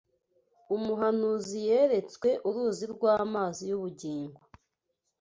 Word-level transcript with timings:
Umuhanuzi 0.75 1.57
yeretswe 1.67 2.29
uruzi 2.47 2.85
rw’amazi 2.93 3.63
y’ubugingo 3.69 4.41